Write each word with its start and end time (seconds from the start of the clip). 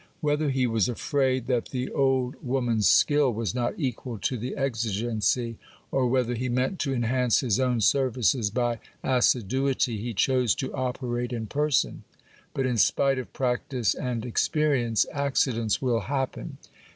Whether 0.19 0.49
he 0.49 0.65
was 0.65 0.89
afraid 0.89 1.45
that 1.45 1.69
the 1.69 1.91
old 1.91 2.33
woman's 2.43 2.89
skill 2.89 3.31
was 3.31 3.53
not 3.53 3.75
equal 3.77 4.17
to 4.17 4.35
the 4.35 4.57
exigency, 4.57 5.59
or 5.91 6.07
whether 6.07 6.33
he 6.33 6.49
meant 6.49 6.79
to 6.79 6.91
enhance 6.95 7.41
his 7.41 7.59
own 7.59 7.81
services 7.81 8.49
by 8.49 8.79
assiduity, 9.03 9.99
he 9.99 10.15
chose 10.15 10.55
to 10.55 10.73
operate 10.73 11.31
in 11.31 11.45
per 11.45 11.69
son; 11.69 12.01
but 12.55 12.65
in 12.65 12.77
spite 12.77 13.19
of 13.19 13.31
practice 13.31 13.93
and 13.93 14.25
experience, 14.25 15.05
accidents 15.13 15.83
will 15.83 15.99
happen. 15.99 16.57